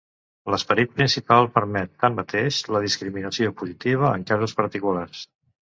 [0.53, 5.25] L'esperit principal permet, tanmateix, la discriminació positiva, en casos particulars.